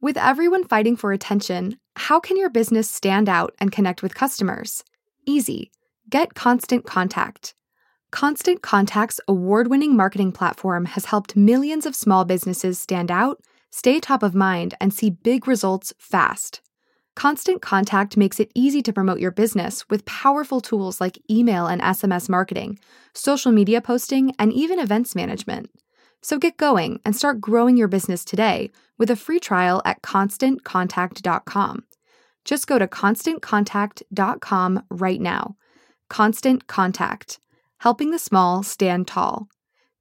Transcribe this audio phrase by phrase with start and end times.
[0.00, 4.84] With everyone fighting for attention, how can your business stand out and connect with customers?
[5.26, 5.72] Easy.
[6.08, 7.56] Get Constant Contact.
[8.12, 13.40] Constant Contact's award winning marketing platform has helped millions of small businesses stand out,
[13.72, 16.60] stay top of mind, and see big results fast.
[17.16, 21.82] Constant Contact makes it easy to promote your business with powerful tools like email and
[21.82, 22.78] SMS marketing,
[23.14, 25.70] social media posting, and even events management.
[26.22, 31.84] So get going and start growing your business today with a free trial at constantcontact.com.
[32.44, 35.56] Just go to constantcontact.com right now.
[36.08, 37.38] Constant Contact,
[37.78, 39.48] helping the small stand tall.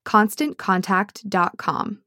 [0.06, 2.00] ConstantContact.com.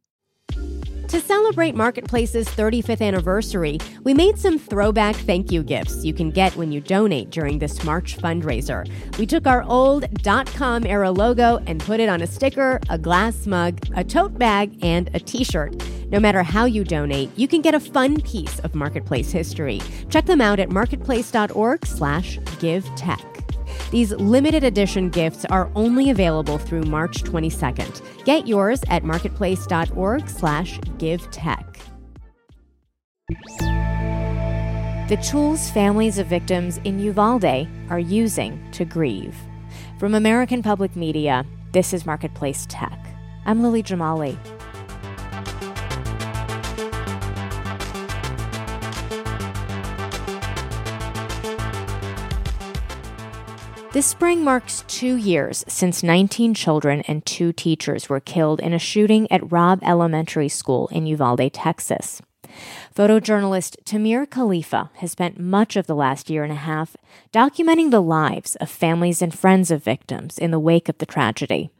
[1.10, 6.54] To celebrate Marketplace's 35th anniversary, we made some throwback thank you gifts you can get
[6.54, 8.88] when you donate during this March fundraiser.
[9.18, 13.44] We took our old .com era logo and put it on a sticker, a glass
[13.48, 15.82] mug, a tote bag, and a t-shirt.
[16.10, 19.80] No matter how you donate, you can get a fun piece of Marketplace history.
[20.08, 23.20] Check them out at marketplace.org/give-tech.
[23.90, 28.02] These limited edition gifts are only available through March 22nd.
[28.24, 31.66] Get yours at marketplace.org/give-tech.
[35.08, 39.34] The tools families of victims in Uvalde are using to grieve.
[39.98, 42.98] From American Public Media, this is Marketplace Tech.
[43.44, 44.38] I'm Lily Jamali.
[53.92, 58.78] This spring marks two years since 19 children and two teachers were killed in a
[58.78, 62.22] shooting at Robb Elementary School in Uvalde, Texas.
[62.94, 66.96] Photojournalist Tamir Kalifa has spent much of the last year and a half
[67.32, 71.70] documenting the lives of families and friends of victims in the wake of the tragedy.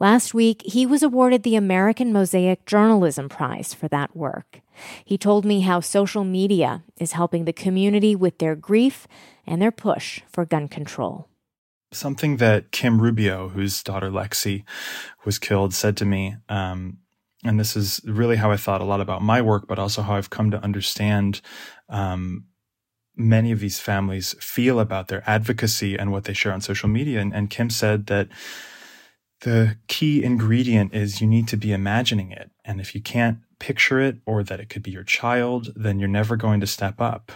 [0.00, 4.60] Last week, he was awarded the American Mosaic Journalism Prize for that work.
[5.04, 9.06] He told me how social media is helping the community with their grief
[9.46, 11.28] and their push for gun control.
[11.94, 14.64] Something that Kim Rubio, whose daughter Lexi
[15.24, 16.98] was killed, said to me, um,
[17.44, 20.14] and this is really how I thought a lot about my work, but also how
[20.14, 21.40] I've come to understand
[21.88, 22.46] um,
[23.16, 27.20] many of these families feel about their advocacy and what they share on social media.
[27.20, 28.28] And, and Kim said that
[29.42, 32.50] the key ingredient is you need to be imagining it.
[32.64, 36.08] And if you can't picture it or that it could be your child, then you're
[36.08, 37.30] never going to step up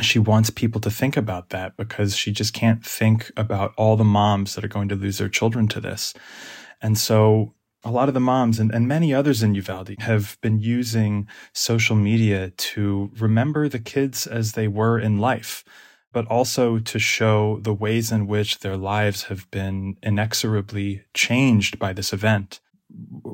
[0.00, 4.04] she wants people to think about that because she just can't think about all the
[4.04, 6.14] moms that are going to lose their children to this.
[6.82, 10.58] And so a lot of the moms and, and many others in Uvalde have been
[10.58, 15.64] using social media to remember the kids as they were in life,
[16.12, 21.92] but also to show the ways in which their lives have been inexorably changed by
[21.92, 22.60] this event.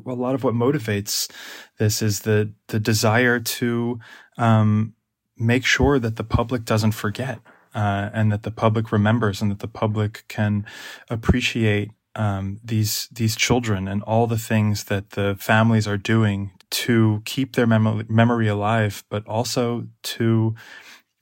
[0.05, 1.31] A lot of what motivates
[1.77, 3.99] this is the the desire to
[4.37, 4.95] um,
[5.41, 7.39] make sure that the public doesn't forget
[7.73, 10.65] uh, and that the public remembers and that the public can
[11.09, 17.21] appreciate um, these these children and all the things that the families are doing to
[17.25, 20.55] keep their mem- memory alive, but also to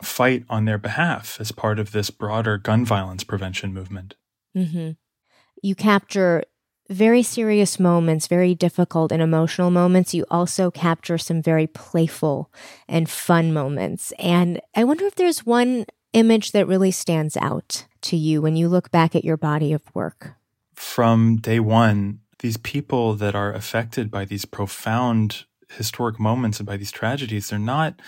[0.01, 4.15] fight on their behalf as part of this broader gun violence prevention movement.
[4.55, 4.91] Mm-hmm.
[5.61, 6.43] You capture
[6.89, 12.51] very serious moments, very difficult and emotional moments, you also capture some very playful
[12.87, 14.11] and fun moments.
[14.17, 18.67] And I wonder if there's one image that really stands out to you when you
[18.67, 20.33] look back at your body of work.
[20.73, 26.77] From day one, these people that are affected by these profound historic moments and by
[26.77, 27.99] these tragedies, they're not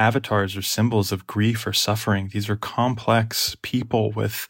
[0.00, 2.30] avatars or symbols of grief or suffering.
[2.32, 4.48] These are complex people with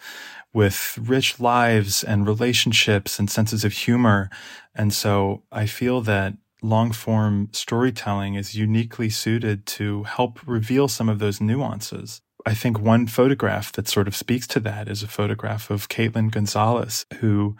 [0.53, 4.29] with rich lives and relationships and senses of humor.
[4.75, 11.09] And so I feel that long form storytelling is uniquely suited to help reveal some
[11.09, 12.21] of those nuances.
[12.47, 16.31] I think one photograph that sort of speaks to that is a photograph of Caitlin
[16.31, 17.57] Gonzalez, who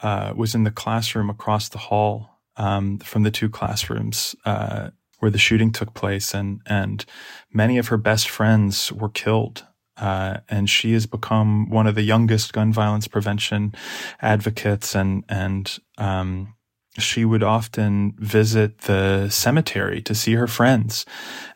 [0.00, 4.90] uh, was in the classroom across the hall um, from the two classrooms uh,
[5.22, 7.04] where the shooting took place, and and
[7.52, 9.64] many of her best friends were killed
[9.96, 13.74] uh, and she has become one of the youngest gun violence prevention
[14.20, 16.54] advocates and and um,
[16.98, 21.06] she would often visit the cemetery to see her friends.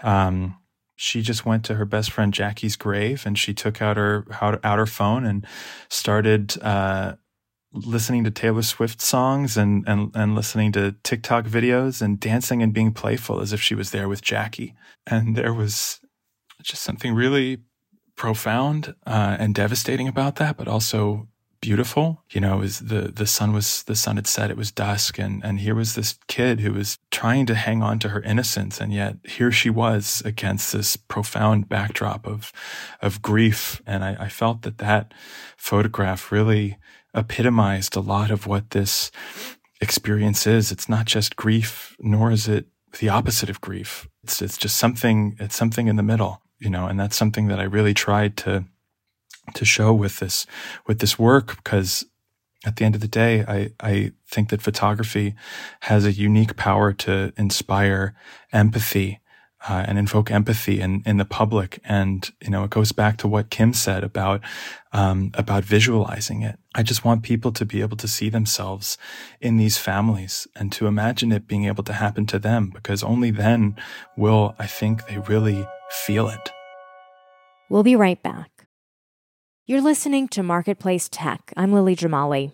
[0.00, 0.56] Um,
[0.96, 4.78] she just went to her best friend Jackie's grave and she took out her out
[4.78, 5.46] her phone and
[5.88, 7.16] started uh,
[7.76, 12.72] listening to Taylor Swift songs and, and and listening to TikTok videos and dancing and
[12.72, 14.74] being playful as if she was there with Jackie.
[15.06, 16.00] And there was
[16.62, 17.58] just something really
[18.16, 21.28] profound uh, and devastating about that, but also
[21.60, 22.22] beautiful.
[22.30, 25.44] You know, was the the sun was the sun had set, it was dusk, and
[25.44, 28.92] and here was this kid who was trying to hang on to her innocence, and
[28.92, 32.52] yet here she was against this profound backdrop of
[33.00, 33.82] of grief.
[33.86, 35.12] And I, I felt that that
[35.56, 36.78] photograph really
[37.16, 39.10] epitomized a lot of what this
[39.80, 40.70] experience is.
[40.70, 42.66] It's not just grief, nor is it
[43.00, 44.08] the opposite of grief.
[44.22, 45.36] It's it's just something.
[45.40, 48.64] It's something in the middle, you know, and that's something that I really tried to
[49.54, 50.46] to show with this
[50.86, 52.04] with this work because
[52.64, 55.34] at the end of the day, I, I think that photography
[55.82, 58.14] has a unique power to inspire
[58.52, 59.20] empathy
[59.68, 61.80] uh, and invoke empathy in, in the public.
[61.84, 64.40] And, you know, it goes back to what Kim said about,
[64.92, 66.58] um, about visualizing it.
[66.74, 68.98] I just want people to be able to see themselves
[69.40, 73.30] in these families and to imagine it being able to happen to them because only
[73.30, 73.76] then
[74.16, 76.50] will, I think, they really feel it.
[77.68, 78.68] We'll be right back.
[79.66, 81.52] You're listening to Marketplace Tech.
[81.56, 82.52] I'm Lily Jamali.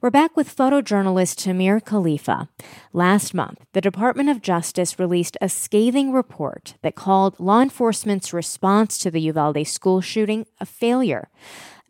[0.00, 2.48] We're back with photojournalist Tamir Kalifa.
[2.92, 8.98] Last month, the Department of Justice released a scathing report that called law enforcement's response
[8.98, 11.28] to the Uvalde school shooting a failure.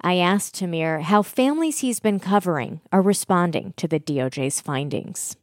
[0.01, 5.37] I asked Tamir how families he's been covering are responding to the DOJ's findings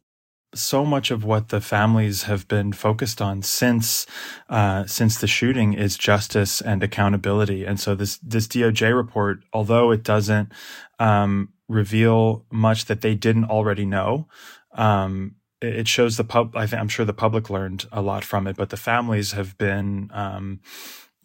[0.54, 4.06] so much of what the families have been focused on since
[4.48, 7.64] uh, since the shooting is justice and accountability.
[7.64, 10.52] And so this this DOJ report, although it doesn't
[10.98, 14.28] um, reveal much that they didn't already know,
[14.74, 16.56] um, it shows the pub.
[16.56, 20.10] I I'm sure the public learned a lot from it, but the families have been.
[20.12, 20.60] Um,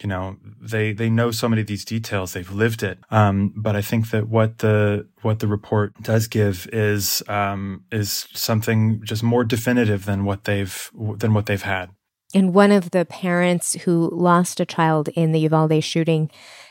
[0.04, 3.78] you know they they know so many of these details they've lived it um, but
[3.78, 9.24] i think that what the what the report does give is um, is something just
[9.24, 11.92] more definitive than what they've than what they've had
[12.34, 16.30] and one of the parents who lost a child in the uvalde shooting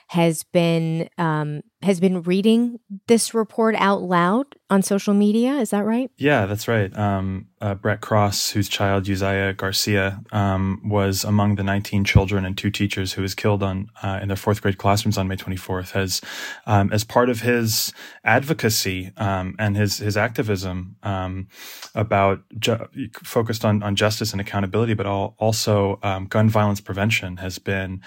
[0.09, 5.55] has been um, has been reading this report out loud on social media.
[5.57, 6.11] Is that right?
[6.17, 6.97] Yeah, that's right.
[6.97, 12.59] Um, uh, Brett Cross, whose child Uzziah Garcia um, was among the 19 children and
[12.59, 15.93] two teachers who was killed on uh, in their fourth grade classrooms on May 24th,
[15.93, 16.21] has
[16.67, 17.93] um, as part of his
[18.25, 21.49] advocacy um, and his his activism um,
[21.95, 22.89] about ju-
[23.23, 28.03] focused on on justice and accountability, but all, also um, gun violence prevention has been.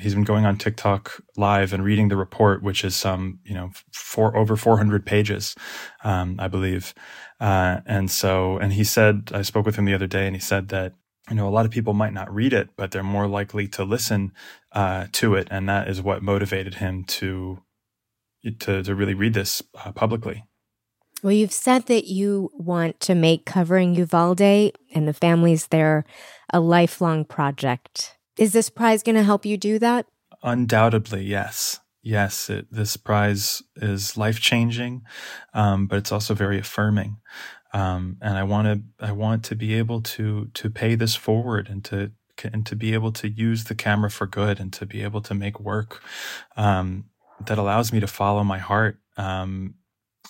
[0.00, 3.70] he's been going on TikTok live and reading the report, which is some you know
[3.92, 5.54] four over 400 pages,
[6.02, 6.94] I believe.
[7.40, 10.40] Uh, and so, and he said, I spoke with him the other day and he
[10.40, 10.94] said that,
[11.28, 13.84] you know, a lot of people might not read it, but they're more likely to
[13.84, 14.32] listen
[14.72, 15.48] uh, to it.
[15.50, 17.62] And that is what motivated him to,
[18.60, 20.44] to, to really read this uh, publicly.
[21.22, 26.04] Well, you've said that you want to make covering Uvalde and the families there
[26.52, 28.16] a lifelong project.
[28.38, 30.06] Is this prize going to help you do that?
[30.42, 35.02] Undoubtedly, yes yes, it, this prize is life changing,
[35.52, 37.16] um, but it's also very affirming.
[37.72, 41.68] Um, and I want to, I want to be able to, to pay this forward
[41.68, 42.12] and to,
[42.44, 45.34] and to be able to use the camera for good and to be able to
[45.34, 46.00] make work,
[46.56, 47.06] um,
[47.44, 48.98] that allows me to follow my heart.
[49.16, 49.74] Um,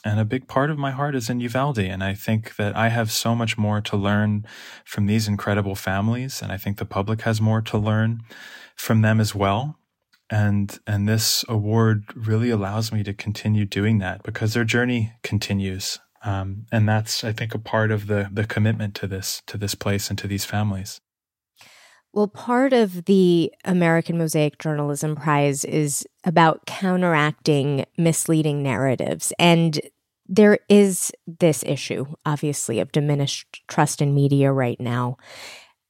[0.03, 1.79] and a big part of my heart is in Uvalde.
[1.79, 4.47] And I think that I have so much more to learn
[4.85, 6.41] from these incredible families.
[6.41, 8.23] And I think the public has more to learn
[8.77, 9.79] from them as well
[10.31, 15.99] and and this award really allows me to continue doing that because their journey continues.
[16.25, 19.75] Um, and that's i think a part of the the commitment to this to this
[19.75, 21.01] place and to these families.
[22.13, 29.33] Well part of the american mosaic journalism prize is about counteracting misleading narratives.
[29.39, 29.81] And
[30.29, 35.19] there is this issue obviously of diminished trust in media right now.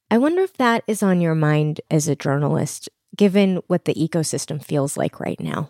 [0.09, 4.63] I wonder if that is on your mind as a journalist given what the ecosystem
[4.63, 5.69] feels like right now?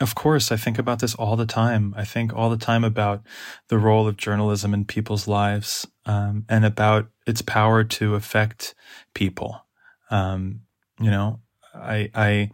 [0.00, 1.92] Of course, I think about this all the time.
[1.96, 3.22] I think all the time about
[3.68, 8.74] the role of journalism in people's lives um, and about its power to affect
[9.14, 9.66] people.
[10.10, 10.62] Um,
[10.98, 11.40] you know,
[11.74, 12.50] I, I,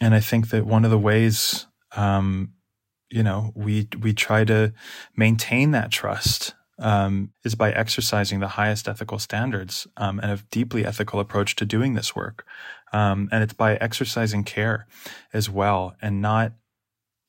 [0.00, 2.52] and I think that one of the ways, um,
[3.10, 4.74] you know, we we try to
[5.16, 10.84] maintain that trust um, is by exercising the highest ethical standards um, and a deeply
[10.84, 12.46] ethical approach to doing this work.
[12.92, 14.86] Um, and it's by exercising care
[15.32, 16.52] as well and not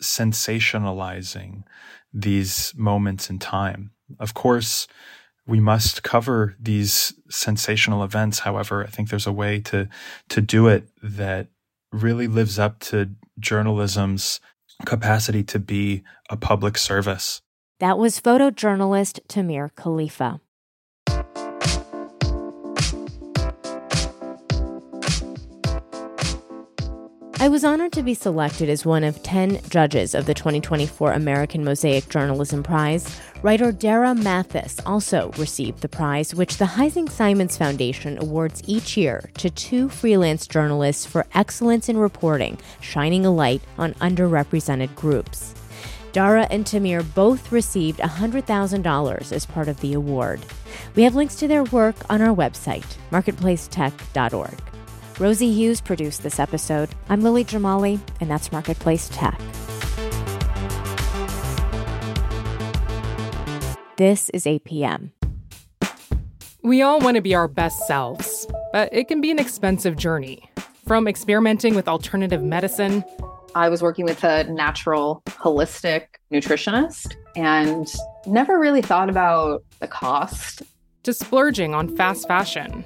[0.01, 1.63] sensationalizing
[2.13, 3.91] these moments in time.
[4.19, 4.87] Of course,
[5.45, 8.39] we must cover these sensational events.
[8.39, 9.89] However, I think there's a way to,
[10.29, 11.47] to do it that
[11.91, 14.39] really lives up to journalism's
[14.85, 17.41] capacity to be a public service.
[17.79, 20.39] That was photojournalist Tamir Kalifa.
[27.41, 31.63] I was honored to be selected as one of 10 judges of the 2024 American
[31.63, 33.17] Mosaic Journalism Prize.
[33.41, 39.29] Writer Dara Mathis also received the prize, which the Heising Simons Foundation awards each year
[39.35, 45.55] to two freelance journalists for excellence in reporting, shining a light on underrepresented groups.
[46.11, 50.41] Dara and Tamir both received $100,000 as part of the award.
[50.93, 54.78] We have links to their work on our website, marketplacetech.org.
[55.19, 56.87] Rosie Hughes produced this episode.
[57.09, 59.37] I'm Lily Jamali, and that's Marketplace Tech.
[63.97, 65.11] This is APM.
[66.63, 70.49] We all want to be our best selves, but it can be an expensive journey.
[70.87, 73.03] From experimenting with alternative medicine
[73.55, 77.91] I was working with a natural holistic nutritionist and
[78.25, 80.61] never really thought about the cost.
[81.03, 82.85] To splurging on fast fashion.